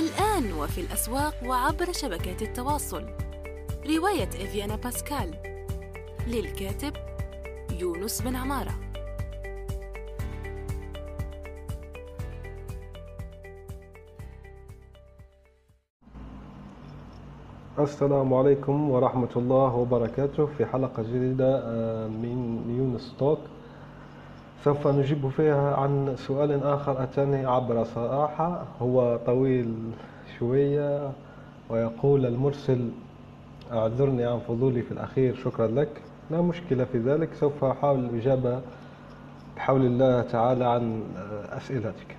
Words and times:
الآن 0.00 0.52
وفي 0.52 0.80
الأسواق 0.80 1.34
وعبر 1.46 1.92
شبكات 1.92 2.42
التواصل. 2.42 3.04
رواية 3.86 4.28
إفيانا 4.28 4.76
باسكال. 4.76 5.34
للكاتب 6.26 6.92
يونس 7.80 8.22
بن 8.22 8.36
عمارة. 8.36 8.74
السلام 17.78 18.34
عليكم 18.34 18.90
ورحمة 18.90 19.28
الله 19.36 19.74
وبركاته 19.74 20.46
في 20.46 20.66
حلقة 20.66 21.02
جديدة 21.02 21.62
آه، 21.64 22.08
من 22.08 22.64
يونس 22.78 23.14
توك. 23.18 23.38
سوف 24.64 24.86
نجيب 24.86 25.28
فيها 25.28 25.76
عن 25.76 26.14
سؤال 26.16 26.62
آخر 26.62 27.02
أتاني 27.02 27.46
عبر 27.46 27.84
صراحة. 27.84 28.64
هو 28.82 29.18
طويل 29.26 29.74
شوية 30.38 31.10
ويقول 31.70 32.26
المرسل 32.26 32.88
أعذرني 33.72 34.24
عن 34.24 34.38
فضولي 34.48 34.82
في 34.82 34.92
الأخير 34.92 35.34
شكرا 35.34 35.66
لك. 35.66 35.88
لا 36.30 36.40
مشكلة 36.40 36.84
في 36.84 36.98
ذلك 36.98 37.28
سوف 37.34 37.64
أحاول 37.64 37.98
الإجابة 37.98 38.60
بحول 39.56 39.80
الله 39.86 40.22
تعالى 40.22 40.64
عن 40.64 41.02
أسئلتك. 41.52 42.16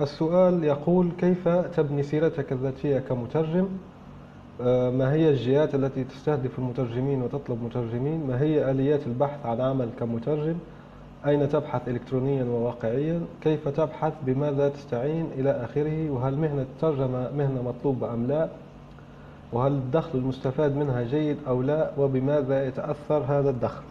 السؤال 0.00 0.64
يقول 0.64 1.08
كيف 1.18 1.48
تبني 1.48 2.02
سيرتك 2.02 2.52
الذاتية 2.52 2.98
كمترجم؟ 2.98 3.68
ما 4.98 5.12
هي 5.12 5.28
الجهات 5.28 5.74
التي 5.74 6.04
تستهدف 6.04 6.58
المترجمين 6.58 7.22
وتطلب 7.22 7.62
مترجمين؟ 7.62 8.26
ما 8.26 8.40
هي 8.40 8.70
آليات 8.70 9.06
البحث 9.06 9.46
عن 9.46 9.60
عمل 9.60 9.88
كمترجم؟ 10.00 10.56
أين 11.26 11.48
تبحث 11.48 11.88
إلكترونيا 11.88 12.44
وواقعيا؟ 12.44 13.20
كيف 13.40 13.68
تبحث؟ 13.68 14.12
بماذا 14.26 14.68
تستعين؟ 14.68 15.30
إلى 15.38 15.50
آخره. 15.50 16.10
وهل 16.10 16.36
مهنة 16.36 16.62
الترجمة 16.62 17.30
مهنة 17.36 17.62
مطلوبة 17.62 18.14
أم 18.14 18.26
لا؟ 18.26 18.48
وهل 19.52 19.72
الدخل 19.72 20.18
المستفاد 20.18 20.76
منها 20.76 21.02
جيد 21.02 21.36
أو 21.48 21.62
لا؟ 21.62 21.90
وبماذا 21.98 22.66
يتأثر 22.66 23.24
هذا 23.28 23.50
الدخل؟ 23.50 23.82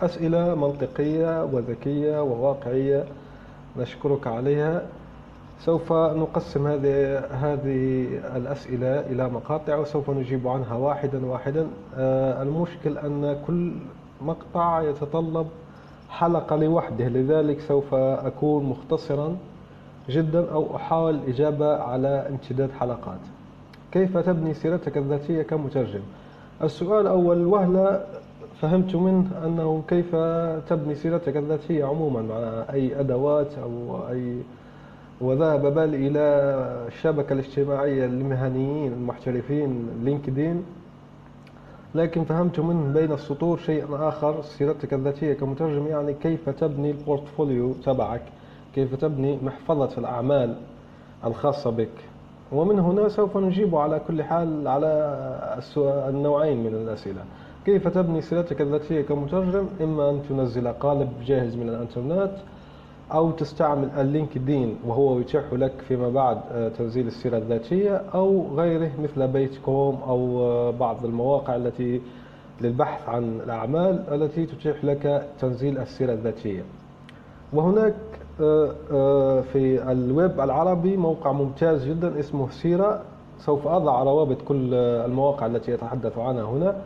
أسئلة 0.00 0.54
منطقية 0.54 1.44
وذكية 1.44 2.22
وواقعية 2.22 3.04
نشكرك 3.78 4.26
عليها. 4.26 4.86
سوف 5.60 5.92
نقسم 5.92 6.66
هذه 6.66 7.18
هذه 7.18 8.06
الأسئلة 8.36 9.00
إلى 9.00 9.28
مقاطع 9.28 9.76
وسوف 9.76 10.10
نجيب 10.10 10.48
عنها 10.48 10.74
واحدا 10.74 11.26
واحدا. 11.26 11.66
آه، 11.96 12.42
المشكل 12.42 12.98
أن 12.98 13.42
كل 13.46 13.72
مقطع 14.22 14.82
يتطلب 14.82 15.46
حلقة 16.10 16.56
لوحده 16.56 17.08
لذلك 17.08 17.60
سوف 17.60 17.94
أكون 17.94 18.64
مختصرا 18.64 19.36
جدا 20.08 20.52
أو 20.52 20.76
أحاول 20.76 21.14
الإجابة 21.14 21.76
على 21.76 22.08
امتداد 22.08 22.70
حلقات. 22.80 23.20
كيف 23.92 24.18
تبني 24.18 24.54
سيرتك 24.54 24.96
الذاتية 24.96 25.42
كمترجم؟ 25.42 26.00
السؤال 26.62 27.06
أول 27.06 27.44
وهلة 27.46 28.04
فهمت 28.60 28.94
منه 28.96 29.26
أنه 29.46 29.82
كيف 29.88 30.16
تبني 30.68 30.94
سيرتك 30.94 31.36
الذاتية 31.36 31.84
عموما؟ 31.84 32.22
مع 32.22 32.64
أي 32.74 33.00
أدوات 33.00 33.58
أو 33.62 33.98
أي 34.10 34.36
وذهب 35.20 35.74
بالي 35.74 35.94
إلى 35.94 36.18
الشبكة 36.88 37.32
الاجتماعية 37.32 38.06
للمهنيين 38.06 38.92
المحترفين 38.92 39.88
LinkedIn؟ 40.04 40.64
لكن 41.94 42.24
فهمت 42.24 42.60
منه 42.60 42.92
بين 42.92 43.12
السطور 43.12 43.58
شيء 43.58 43.84
آخر 44.08 44.42
سيرتك 44.42 44.94
الذاتية 44.94 45.32
كمترجم 45.34 45.86
يعني 45.86 46.14
كيف 46.14 46.48
تبني 46.48 46.90
ال 46.90 46.98
portfolio 46.98 47.72
تبعك؟ 47.72 48.22
كيف 48.74 48.94
تبني 48.94 49.38
محفظة 49.42 49.98
الأعمال 49.98 50.56
الخاصة 51.24 51.70
بك؟ 51.70 51.88
ومن 52.52 52.78
هنا 52.78 53.08
سوف 53.08 53.36
نجيب 53.36 53.74
على 53.76 54.00
كل 54.08 54.22
حال 54.22 54.68
على 54.68 55.16
النوعين 55.86 56.62
من 56.64 56.74
الأسئلة. 56.74 57.24
كيف 57.66 57.88
تبني 57.88 58.20
سيرتك 58.20 58.60
الذاتية 58.60 59.02
كمترجم؟ 59.02 59.66
إما 59.80 60.10
أن 60.10 60.22
تنزل 60.28 60.68
قالب 60.68 61.08
جاهز 61.26 61.56
من 61.56 61.68
الإنترنت 61.68 62.32
أو 63.12 63.30
تستعمل 63.30 63.88
ال 63.98 64.07
LinkedIn 64.07 64.76
وهو 64.86 65.18
يتيح 65.20 65.42
لك 65.52 65.72
فيما 65.88 66.08
بعد 66.08 66.38
آه، 66.52 66.68
تنزيل 66.68 67.06
السيرة 67.06 67.36
الذاتية 67.36 68.02
أو 68.14 68.46
غيره 68.54 68.90
مثل 69.02 69.28
بيت 69.28 69.58
كوم 69.64 69.98
أو 70.08 70.40
آه، 70.40 70.70
بعض 70.70 71.04
المواقع 71.04 71.56
التي 71.56 72.00
للبحث 72.60 73.08
عن 73.08 73.40
الأعمال 73.44 74.04
التي 74.12 74.46
تتيح 74.46 74.84
لك 74.84 75.28
تنزيل 75.40 75.78
السيرة 75.78 76.12
الذاتية. 76.12 76.62
وهناك 77.52 77.94
آه، 78.40 79.40
في 79.40 79.92
الويب 79.92 80.40
العربي 80.40 80.96
موقع 80.96 81.32
ممتاز 81.32 81.86
جدا 81.86 82.20
اسمه 82.20 82.50
سيرة. 82.50 83.02
سوف 83.38 83.66
أضع 83.66 84.02
روابط 84.02 84.42
كل 84.42 84.74
المواقع 84.74 85.46
التي 85.46 85.72
يتحدث 85.72 86.18
عنها 86.18 86.44
هنا. 86.44 86.76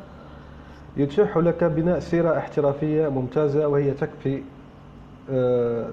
يتيح 0.96 1.36
لك 1.36 1.64
بناء 1.64 1.98
سيرة 1.98 2.38
احترافية 2.38 3.08
ممتازة 3.08 3.68
وهي 3.68 3.90
تكفي 3.90 4.42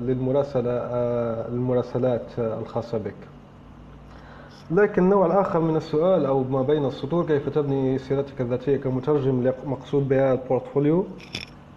للمراسلة 0.02 0.72
آه، 0.72 1.48
المراسلات 1.48 2.26
الخاصة 2.40 2.98
بك. 2.98 3.16
لكن 4.72 5.04
النوع 5.04 5.26
الآخر 5.26 5.60
من 5.60 5.76
السؤال 5.76 6.26
أو 6.26 6.44
ما 6.44 6.62
بين 6.62 6.86
السطور 6.86 7.26
كيف 7.26 7.50
تبني 7.50 7.98
سيرتك 7.98 8.42
الذاتية 8.42 8.78
كمترجم 8.78 9.52
مقصود 9.66 10.10
بها 10.10 10.34
ال 10.34 10.40
portfolio؟ 10.40 11.06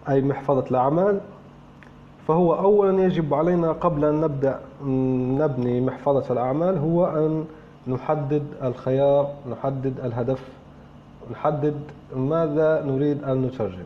أي 0.09 0.21
محفظة 0.21 0.65
الأعمال؟ 0.71 1.19
فهو 2.27 2.53
أولا 2.55 3.03
يجب 3.03 3.33
علينا 3.33 3.71
قبل 3.71 4.05
أن 4.05 4.21
نبدأ 4.21 4.59
نبني 5.41 5.81
محفظة 5.81 6.33
الأعمال 6.33 6.77
هو 6.77 7.05
أن 7.05 7.45
نحدد 7.87 8.43
الخيار 8.63 9.27
نحدد 9.51 9.99
الهدف 10.03 10.43
نحدد 11.31 11.75
ماذا 12.15 12.83
نريد 12.85 13.23
أن 13.23 13.41
نترجم. 13.41 13.85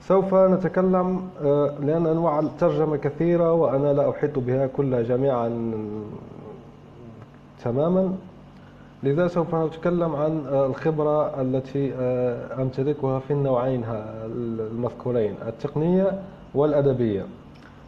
سوف 0.00 0.34
نتكلم 0.34 1.28
آه، 1.44 1.74
لأن 1.80 2.06
أنواع 2.06 2.38
الترجمة 2.38 2.96
كثيرة 2.96 3.52
وأنا 3.52 3.92
لا 3.92 4.10
أحيط 4.10 4.38
بها 4.38 4.66
كلها 4.66 5.02
جميعا 5.02 5.72
تماما. 7.64 8.14
لذا 9.02 9.26
سوف 9.26 9.54
نتكلم 9.54 10.16
عن 10.16 10.46
آه، 10.46 10.66
الخبرة 10.66 11.40
التي 11.40 11.92
آه، 11.94 12.62
أمتلكها 12.62 13.18
في 13.18 13.32
النوعين 13.32 13.84
المذكورين 14.26 15.34
التقنية 15.46 16.22
والأدبية. 16.54 17.26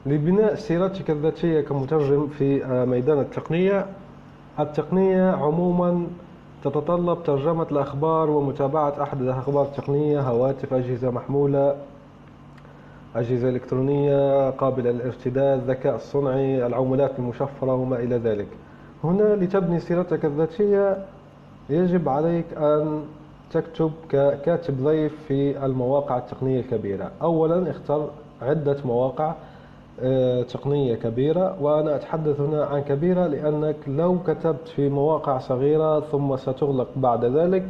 لبناء 0.06 0.54
سيرتك 0.54 1.10
الذاتية 1.10 1.60
كمترجم 1.60 2.26
في 2.26 2.64
ميدان 2.88 3.20
التقنية 3.20 3.86
التقنية 4.60 5.30
عموما 5.30 6.06
تتطلب 6.64 7.22
ترجمة 7.22 7.66
الأخبار 7.72 8.30
ومتابعة 8.30 9.02
أحد 9.02 9.20
الأخبار 9.22 9.64
التقنية 9.64 10.20
هواتف 10.20 10.74
أجهزة 10.74 11.10
محمولة 11.10 11.76
أجهزة 13.16 13.48
إلكترونية 13.48 14.50
قابلة 14.50 14.90
للارتداد 14.90 15.58
الذكاء 15.58 15.94
الصنعي 15.96 16.66
العملات 16.66 17.18
المشفرة 17.18 17.74
وما 17.74 17.96
إلى 17.96 18.16
ذلك. 18.16 18.46
هنا 19.04 19.36
لتبني 19.36 19.80
سيرتك 19.80 20.24
الذاتية 20.24 21.04
يجب 21.70 22.08
عليك 22.08 22.46
أن 22.56 23.02
تكتب 23.50 23.92
ككاتب 24.08 24.84
ضيف 24.84 25.12
في 25.28 25.64
المواقع 25.66 26.18
التقنية 26.18 26.60
الكبيرة. 26.60 27.10
أولا 27.22 27.70
اختر 27.70 28.10
عدة 28.42 28.76
مواقع 28.84 29.34
آه، 30.00 30.42
تقنية 30.42 30.94
كبيرة 30.94 31.62
وأنا 31.62 31.96
أتحدث 31.96 32.40
هنا 32.40 32.64
عن 32.64 32.80
كبيرة 32.80 33.26
لأنك 33.26 33.76
لو 33.86 34.18
كتبت 34.26 34.68
في 34.68 34.88
مواقع 34.88 35.38
صغيرة 35.38 36.00
ثم 36.00 36.36
ستغلق 36.36 36.88
بعد 36.96 37.24
ذلك 37.24 37.64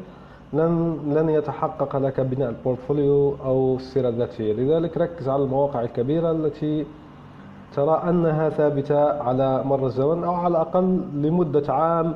لن 0.52 0.98
لن 1.16 1.28
يتحقق 1.28 1.96
لك 1.96 2.20
بناء 2.20 2.48
البورتفوليو 2.48 3.34
أو 3.44 3.76
السيرة 3.76 4.08
الذاتية. 4.08 4.52
لذلك 4.52 4.96
ركز 4.98 5.28
على 5.28 5.42
المواقع 5.42 5.80
الكبيرة 5.80 6.30
التي 6.30 6.86
ترى 7.74 8.02
أنها 8.08 8.48
ثابتة 8.48 9.22
على 9.22 9.62
مر 9.64 9.86
الزمن 9.86 10.24
أو 10.24 10.34
على 10.34 10.48
الأقل 10.48 11.00
لمدة 11.14 11.72
عام 11.72 12.14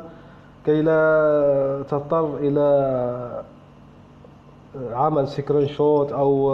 كي 0.65 0.83
لا 0.83 1.83
تضطر 1.91 2.37
إلى 2.37 3.43
عمل 4.93 5.29
screenshot 5.29 6.13
أو 6.13 6.53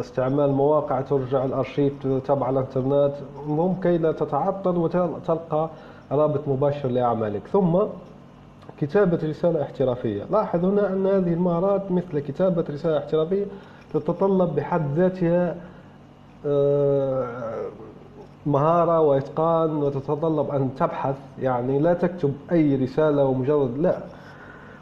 استعمال 0.00 0.52
مواقع 0.52 1.00
ترجع 1.00 1.44
الأرشيف 1.44 1.92
تبع 2.26 2.50
الإنترنت. 2.50 3.12
ممكن 3.46 3.90
لا 3.90 4.12
تتعطل 4.12 4.76
وتلقى 4.76 5.68
رابط 6.12 6.48
مباشر 6.48 6.88
لاعمالك 6.88 7.42
ثم 7.52 7.78
كتابة 8.80 9.18
رسالة 9.28 9.62
احترافية. 9.62 10.22
لاحظ 10.30 10.64
هنا 10.64 10.92
أن 10.92 11.06
هذه 11.06 11.32
المهارات 11.32 11.92
مثل 11.92 12.18
كتابة 12.18 12.64
رسالة 12.70 12.98
احترافية 12.98 13.44
تتطلب 13.94 14.54
بحد 14.56 14.82
ذاتها 14.96 15.56
آه، 16.46 17.26
مهارة 18.46 19.00
وإتقان 19.00 19.76
وتتطلب 19.76 20.50
أن 20.50 20.70
تبحث. 20.78 21.14
يعني 21.42 21.78
لا 21.78 21.94
تكتب 21.94 22.34
أي 22.52 22.76
رسالة 22.76 23.24
ومجرد 23.24 23.78
لا. 23.78 23.96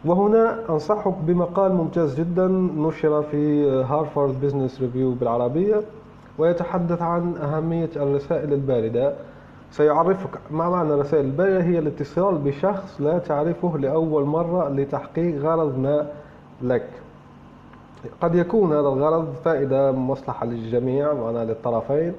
وهنا 0.05 0.59
أنصحك 0.69 1.15
بمقال 1.21 1.73
ممتاز 1.73 2.15
جدا 2.21 2.47
نشر 2.77 3.23
في 3.23 3.71
Harvard 3.71 4.41
Business 4.41 4.81
Review 4.81 5.13
بالعربية 5.13 5.81
ويتحدث 6.39 7.03
عن 7.03 7.37
أهمية 7.37 7.91
الرسائل 7.97 8.53
الباردة. 8.53 9.13
سيعرفك. 9.73 10.31
ما 10.51 10.69
معنى 10.69 10.95
رسائل 10.95 11.25
الباردة 11.25 11.63
هي 11.63 11.79
الاتصال 11.79 12.39
بشخص 12.39 13.01
لا 13.01 13.19
تعرفه 13.19 13.79
لأول 13.79 14.25
مرة 14.25 14.69
لتحقيق 14.69 15.43
غرض 15.43 15.79
ما 15.79 16.07
لك. 16.63 16.89
قد 18.21 18.35
يكون 18.35 18.73
هذا 18.73 18.89
الغرض 18.89 19.35
فائدة 19.45 19.93
مصلحة 19.93 20.47
للجميع 20.47 21.13
معنا 21.13 21.45
للطرفين 21.45 22.13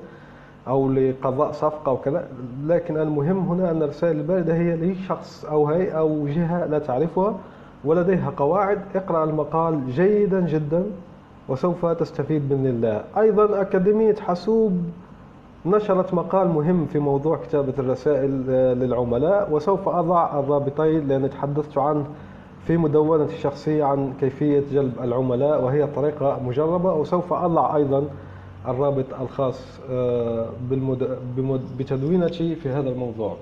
أو 0.68 0.92
لقضاء 0.92 1.52
صفقة 1.52 1.92
وكذا. 1.92 2.28
لكن 2.66 2.98
المهم 2.98 3.40
هنا 3.40 3.72
أن 3.72 3.84
الرسائل 3.84 4.18
الباردة 4.18 4.54
هي 4.54 4.76
لشخص 4.76 5.46
أو 5.46 5.68
هيئة 5.68 6.00
أو 6.00 6.28
جهة 6.28 6.66
لا 6.66 6.80
تعرفها 6.80 7.36
ولديها 7.86 8.34
قواعد. 8.38 8.80
اقرأ 8.96 9.24
المقال 9.24 9.92
جيدا 9.92 10.40
جدا 10.42 10.84
وسوف 11.50 11.86
تستفيد 11.86 12.50
بإذن 12.50 12.66
الله. 12.66 13.04
أيضا 13.18 13.62
أكاديمية 13.62 14.16
حاسوب 14.16 14.84
نشرت 15.65 16.13
مقال 16.13 16.48
مهم 16.48 16.86
في 16.86 17.00
موضوع 17.00 17.38
كتابة 17.38 17.74
الرسائل 17.80 18.31
للعملاء 18.80 19.51
وسوف 19.51 19.89
أضع 19.89 20.39
الرابطين 20.39 21.07
لأن 21.07 21.30
تحدثت 21.30 21.77
عنه 21.77 22.06
في 22.68 22.77
مدونتي 22.77 23.33
الشخصية 23.36 23.83
عن 23.83 24.13
كيفية 24.19 24.63
جلب 24.71 24.94
العملاء 25.04 25.63
وهي 25.63 25.88
طريقة 25.88 26.39
مجربة 26.44 26.94
وسوف 26.94 27.33
أضع 27.33 27.75
أيضا 27.75 28.04
الرابط 28.68 29.06
الخاص 29.21 29.80
آه، 29.92 30.50
بتدوينتي 31.80 32.56
في 32.56 32.69
هذا 32.69 32.89
الموضوع. 32.89 33.36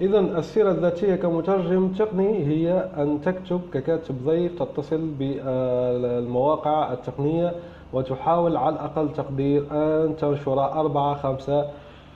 إذا 0.00 0.18
السيرة 0.18 0.70
الذاتية 0.70 1.14
كمترجم 1.14 1.88
تقني 1.88 2.46
هي 2.46 2.72
أن 2.96 3.20
تكتب 3.24 3.60
ككاتب 3.72 4.14
ضيف 4.24 4.62
تتصل 4.62 5.00
بالمواقع 5.18 6.92
التقنية 6.92 7.54
وتحاول 7.92 8.56
على 8.56 8.74
الأقل 8.74 9.12
تقدير 9.12 9.64
أن 9.72 10.16
تنشر 10.16 10.64
أربعة 10.80 11.14
خمسة 11.14 11.70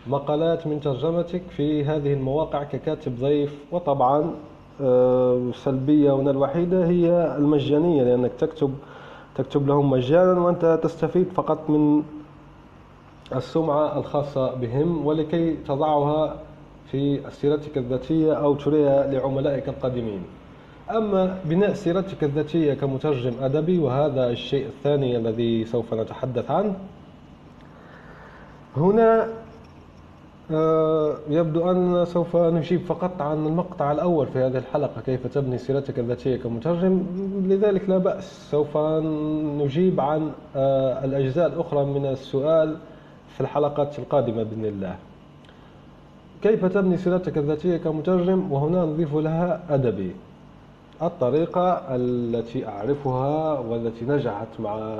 مقالات 0.07 0.67
من 0.67 0.81
ترجمتك 0.81 1.43
في 1.51 1.85
هذه 1.85 2.13
المواقع 2.13 2.63
ككاتب 2.63 3.21
ضيف. 3.21 3.65
وطبعا 3.73 4.35
السلبية 4.81 6.13
هنا 6.15 6.31
الوحيدة 6.31 6.87
هي 6.87 7.37
المجانية 7.39 8.03
لأنك 8.03 8.33
تكتب 8.39 8.75
تكتب 9.35 9.67
لهم 9.69 9.91
مجانا 9.91 10.41
وأنت 10.41 10.81
تستفيد 10.83 11.29
فقط 11.35 11.71
من 11.71 12.03
السمعة 13.35 13.99
الخاصة 13.99 14.55
بهم 14.55 15.07
ولكي 15.07 15.57
تضعها 15.57 16.37
في 16.91 17.31
سيرتك 17.31 17.79
الذاتية 17.79 18.33
أو 18.33 18.55
تريها 18.55 19.07
لعملائك 19.07 19.69
القادمين. 19.69 20.23
أما 20.97 21.39
بناء 21.45 21.73
سيرتك 21.73 22.25
الذاتية 22.25 22.75
كمترجم 22.75 23.33
أدبي 23.41 23.79
وهذا 23.79 24.31
الشيء 24.31 24.67
الثاني 24.67 25.17
الذي 25.17 25.65
سوف 25.65 25.95
نتحدث 25.95 26.51
عنه. 26.51 26.75
هنا 28.77 29.29
آه، 30.53 31.15
يبدو 31.29 31.71
أن 31.71 32.05
سوف 32.05 32.37
نجيب 32.37 32.81
فقط 32.81 33.23
عن 33.23 33.47
المقطع 33.47 33.93
الأول 33.93 34.27
في 34.27 34.39
هذه 34.39 34.59
الحلقة 34.59 35.01
كيف 35.01 35.27
تبني 35.27 35.59
سيرتك 35.59 35.99
الذاتية 35.99 36.37
كمترجم. 36.37 37.07
لذلك 37.47 37.89
لا 37.89 37.99
بأس 37.99 38.51
سوف 38.51 38.77
نجيب 39.63 40.01
عن 40.01 40.33
آه، 40.57 41.05
الأجزاء 41.05 41.47
الأخرى 41.47 41.85
من 41.85 42.07
السؤال 42.07 42.77
في 43.35 43.41
الحلقات 43.41 43.99
القادمة 43.99 44.43
بإذن 44.43 44.65
الله. 44.65 44.97
كيف 46.43 46.65
تبني 46.65 46.97
سيرتك 46.97 47.39
الذاتية 47.39 47.77
كمترجم؟ 47.77 48.53
وهنا 48.53 48.85
نضيف 48.85 49.15
لها 49.15 49.61
أدبي. 49.71 50.13
الطريقة 51.03 51.83
التي 51.91 52.69
أعرفها 52.69 53.59
والتي 53.59 54.05
نجحت 54.05 54.61
مع 54.61 54.99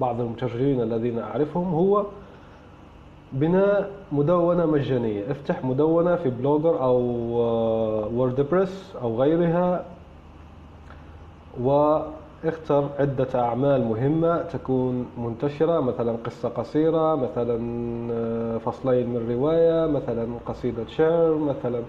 بعض 0.00 0.20
المترجمين 0.20 0.80
الذين 0.82 1.18
أعرفهم 1.18 1.74
هو 1.74 2.04
بناء 3.32 3.90
مدونة 4.12 4.66
مجانية. 4.66 5.30
افتح 5.30 5.64
مدونة 5.64 6.16
في 6.16 6.30
بلوجر 6.30 6.82
أو 6.82 6.98
ووردبريس 7.30 8.92
أو 9.02 9.22
غيرها 9.22 9.84
واختر 11.60 12.88
عدة 12.98 13.28
أعمال 13.34 13.84
مهمة 13.84 14.42
تكون 14.42 15.06
منتشرة 15.18 15.80
مثلا 15.80 16.16
قصة 16.24 16.48
قصيرة 16.48 17.14
مثلا 17.14 17.58
آه، 18.12 18.58
فصلين 18.58 19.08
من 19.08 19.30
رواية 19.30 19.86
مثلا 19.86 20.26
قصيدة 20.46 20.84
شعر 20.86 21.34
مثلا 21.34 21.82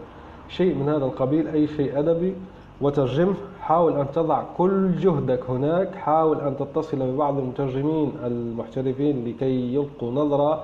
شيء 0.50 0.76
من 0.76 0.90
هذا 0.90 1.06
القبيل 1.06 1.48
أي 1.48 1.68
شيء 1.68 2.00
أدبي. 2.00 2.34
وترجمه 2.82 3.34
حاول 3.62 4.00
أن 4.00 4.12
تضع 4.12 4.44
كل 4.58 4.96
جهدك 4.98 5.50
هناك 5.50 5.96
حاول 5.96 6.40
أن 6.40 6.58
تتصل 6.58 6.98
ببعض 7.00 7.38
المترجمين 7.38 8.12
المحترفين 8.26 9.26
لكي 9.28 9.74
يلقوا 9.76 10.12
نظرة 10.12 10.64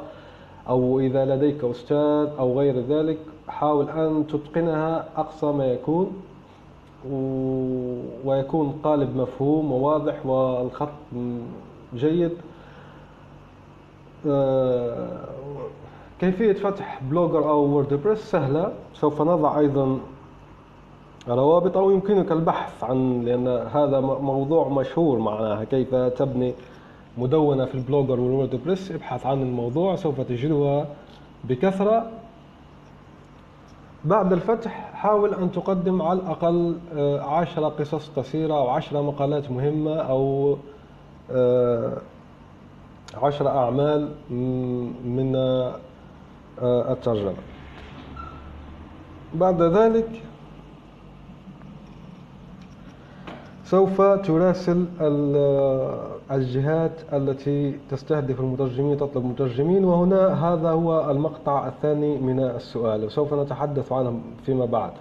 أو 0.70 1.00
إذا 1.00 1.26
لديك 1.26 1.64
أستاذ 1.64 2.30
أو 2.40 2.60
غير 2.60 2.80
ذلك 2.80 3.18
حاول 3.48 3.90
أن 3.90 4.28
تتقنها 4.28 5.06
أقصى 5.18 5.46
ما 5.46 5.66
يكون 5.66 6.12
ويكون 8.26 8.80
قالب 8.84 9.18
مفهوم 9.18 9.72
وواضح 9.72 10.26
والخط 10.26 10.90
جيد. 11.96 12.32
آه، 14.28 15.08
كيفية 16.20 16.54
فتح 16.54 17.02
Blogger 17.04 17.50
أو 17.50 17.60
WordPress 17.60 18.20
سهلة. 18.20 18.74
سوف 18.94 19.22
نضع 19.22 19.60
أيضا 19.60 20.00
روابط 21.30 21.78
أو 21.78 21.92
يمكنك 21.92 22.32
البحث 22.32 22.84
عن 22.84 23.22
لأن 23.22 23.48
هذا 23.48 24.00
موضوع 24.00 24.68
مشهور 24.68 25.20
معناها 25.20 25.64
كيف 25.64 25.96
تبني 25.96 26.54
مدونة 27.18 27.66
في 27.66 27.76
البلوجر 27.76 28.20
والوردبريس 28.20 28.92
ابحث 28.92 29.26
عن 29.26 29.42
الموضوع 29.42 29.96
سوف 29.96 30.22
تجدها 30.22 30.88
بكثرة. 31.44 32.12
بعد 34.06 34.34
الفتح 34.34 34.92
حاول 34.94 35.34
أن 35.34 35.52
تقدم 35.52 36.02
على 36.02 36.20
الأقل 36.20 36.78
آه، 36.96 37.22
عشرة 37.22 37.68
قصص 37.68 38.10
قصيرة 38.10 38.54
أو 38.54 38.70
عشرة 38.70 39.02
مقالات 39.02 39.52
مهمة 39.52 39.96
أو 39.96 40.58
آه، 41.32 41.98
عشرة 43.22 43.50
أعمال 43.50 44.10
من 45.06 45.36
آه، 45.36 46.92
الترجمة. 46.94 47.34
بعد 49.34 49.62
ذلك 49.62 50.22
سوف 53.70 54.02
تراسل 54.02 54.86
الجهات 56.32 56.92
التي 57.14 57.80
تستهدف 57.90 58.40
المترجمين 58.40 58.98
تطلب 58.98 59.26
مترجمين 59.26 59.86
وهنا 59.86 60.22
هذا 60.46 60.70
هو 60.70 61.12
المقطع 61.12 61.68
الثاني 61.68 62.18
من 62.18 62.40
السؤال 62.40 63.06
وسوف 63.06 63.34
نتحدث 63.34 63.92
عنه 63.92 64.20
فيما 64.46 64.66
بعد. 64.66 64.92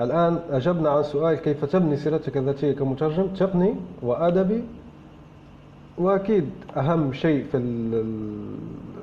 الآن 0.00 0.38
أجبنا 0.50 0.90
عن 0.90 1.02
سؤال 1.02 1.34
كيف 1.34 1.64
تبني 1.64 1.96
سيرتك 1.96 2.36
الذاتية 2.36 2.72
كمترجم؟ 2.72 3.26
تقني 3.26 3.74
وأدبي. 4.02 4.64
وأكيد 5.98 6.50
أهم 6.76 7.12
شيء 7.12 7.44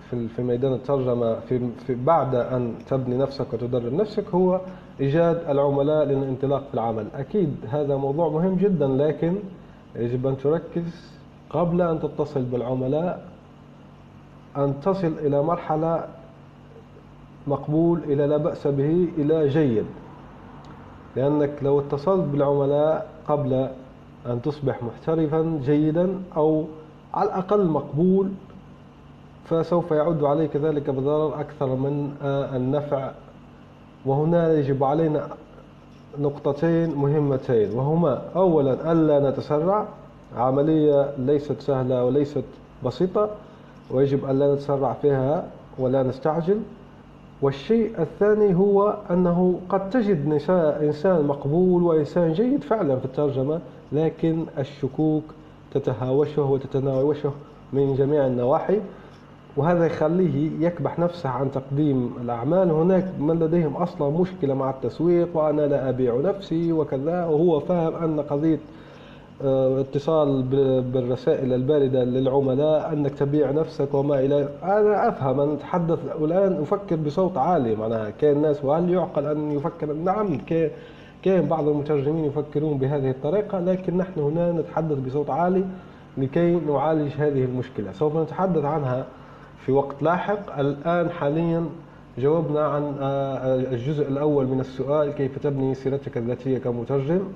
في 0.10 0.28
في 0.36 0.42
ميدان 0.42 0.74
الترجمة 0.74 1.40
في 1.88 1.96
بعد 2.06 2.36
أن 2.36 2.74
تبني 2.90 3.18
نفسك 3.18 3.54
وتدرب 3.54 3.94
نفسك 3.94 4.26
هو 4.34 4.62
إيجاد 5.00 5.44
العملاء 5.50 6.06
للانطلاق 6.06 6.64
في 6.68 6.74
العمل. 6.74 7.08
أكيد 7.16 7.56
هذا 7.70 7.96
موضوع 7.96 8.30
مهم 8.30 8.56
جدا 8.56 8.88
لكن 8.88 9.36
يجب 9.96 10.28
أن 10.28 10.38
تركز 10.38 11.12
قبل 11.50 11.82
أن 11.82 12.00
تتصل 12.00 12.42
بالعملاء 12.42 13.26
أن 14.58 14.74
تصل 14.82 15.08
إلى 15.08 15.44
مرحلة 15.44 16.06
مقبول 17.48 18.00
إلى 18.04 18.28
لا 18.28 18.38
بأس 18.38 18.68
به 18.68 19.08
إلى 19.18 19.48
جيد. 19.48 19.86
لأنك 21.16 21.52
لو 21.62 21.80
اتصلت 21.80 22.24
بالعملاء 22.24 23.10
قبل 23.28 23.70
أن 24.26 24.42
تصبح 24.42 24.84
محترفا 24.84 25.60
جيدا 25.64 26.22
أو 26.38 26.66
على 27.14 27.30
الأقل 27.30 27.66
مقبول 27.66 28.30
فسوف 29.46 29.92
يعود 29.92 30.24
عليك 30.24 30.56
ذلك 30.56 30.90
بضرر 30.90 31.40
أكثر 31.40 31.76
من 31.76 32.16
النفع 32.56 33.12
وهنا 34.06 34.54
يجب 34.54 34.84
علينا 34.84 35.28
نقطتين 36.20 36.96
مهمتين 36.96 37.72
وهما 37.72 38.22
أولا 38.36 38.92
ألا 38.92 39.30
نتسرع 39.30 39.86
عملية 40.38 41.12
ليست 41.18 41.62
سهلة 41.62 42.06
وليست 42.06 42.44
بسيطة 42.86 43.30
ويجب 43.92 44.30
ألا 44.30 44.54
نتسرع 44.56 44.94
فيها 44.94 45.48
ولا 45.80 46.04
نستعجل. 46.04 46.60
والشيء 47.42 48.02
الثاني 48.02 48.56
هو 48.56 48.98
أنه 49.12 49.60
قد 49.70 49.90
تجد 49.90 50.42
إنسان 50.82 51.28
مقبول 51.28 51.84
وإنسان 51.84 52.34
جيد 52.34 52.64
فعلا 52.64 52.96
في 52.96 53.06
الترجمة 53.06 53.60
لكن 53.92 54.46
الشكوك 54.58 55.24
تتهاوشه 55.74 56.42
وتتناوشه 56.42 57.32
من 57.74 57.96
جميع 57.96 58.28
النواحي. 58.28 58.80
وهذا 59.58 59.86
يخليه 59.86 60.68
يكبح 60.68 61.00
نفسه 61.00 61.30
عن 61.30 61.52
تقديم 61.52 62.14
الأعمال. 62.22 62.72
هناك 62.72 63.06
من 63.20 63.40
لديهم 63.40 63.76
أصلا 63.76 64.10
مشكلة 64.10 64.54
مع 64.54 64.70
التسويق 64.70 65.38
وأنا 65.38 65.62
لا 65.62 65.90
أبيع 65.90 66.16
نفسي 66.16 66.72
وكذا. 66.74 67.26
وهو 67.26 67.60
فاهم 67.60 67.96
أن 67.96 68.20
قضية 68.20 68.60
آه، 69.44 69.80
اتصال 69.82 70.42
بالرسائل 70.94 71.54
الباردة 71.54 72.04
للعملاء 72.04 72.94
أنك 72.94 73.16
تبيع 73.16 73.52
نفسك 73.52 73.94
وما 73.94 74.20
إلى 74.20 74.50
أنا 74.64 75.08
أفهم 75.10 75.40
أنا 75.40 75.54
أتحدث 75.54 76.00
الآن 76.22 76.62
أفكر 76.62 76.96
بصوت 76.96 77.38
عالي. 77.38 77.76
معناها 77.76 78.10
كان 78.10 78.42
ناس 78.42 78.66
وهل 78.66 78.90
يعقل 78.90 79.26
أن 79.26 79.52
يفكر؟ 79.52 79.94
نعم 79.94 80.38
كان 81.24 81.46
بعض 81.48 81.68
المترجمين 81.68 82.26
يفكرون 82.26 82.78
بهذه 82.78 83.10
الطريقة 83.10 83.60
لكن 83.60 83.98
نحن 83.98 84.20
هنا 84.20 84.52
نتحدث 84.52 84.98
بصوت 84.98 85.30
عالي 85.30 85.64
لكي 86.18 86.56
نعالج 86.56 87.12
هذه 87.18 87.44
المشكلة. 87.46 87.92
سوف 87.92 88.18
نتحدث 88.18 88.66
عنها 88.66 89.06
في 89.66 89.72
وقت 89.72 90.04
لاحق. 90.04 90.60
الآن 90.60 91.10
حاليا 91.10 91.70
جاوبنا 92.18 92.68
عن 92.68 92.98
آه، 93.02 93.56
الجزء 93.56 94.08
الأول 94.08 94.48
من 94.48 94.60
السؤال 94.60 95.12
كيف 95.12 95.40
تبني 95.40 95.76
سيرتك 95.76 96.18
الذاتية 96.18 96.58
كمترجم 96.58 97.28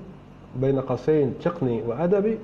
بين 0.56 0.80
قوسين 0.80 1.34
تقني 1.42 1.82
وأدبي؟ 1.82 2.38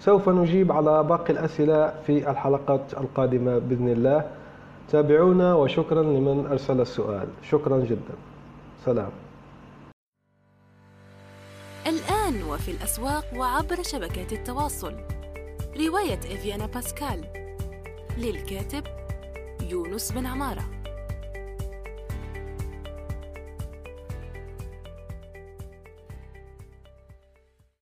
سوف 0.00 0.28
نجيب 0.28 0.72
على 0.72 1.02
باقي 1.02 1.32
الأسئلة 1.32 1.92
في 2.06 2.30
الحلقات 2.30 2.94
القادمة 2.94 3.58
بإذن 3.58 3.88
الله. 3.88 4.30
تابعونا 4.90 5.54
وشكرا 5.54 6.02
لمن 6.02 6.46
أرسل 6.50 6.80
السؤال. 6.80 7.28
شكرا 7.42 7.78
جدا. 7.78 8.14
سلام. 8.84 9.10
الآن 11.86 12.42
وفي 12.50 12.70
الأسواق 12.70 13.24
وعبر 13.36 13.82
شبكات 13.82 14.32
التواصل. 14.32 14.94
رواية 15.76 16.18
إفيانا 16.18 16.66
باسكال. 16.66 17.45
للكاتب 18.16 18.84
يونس 19.62 20.12
بن 20.12 20.26
عمارة. 20.26 20.75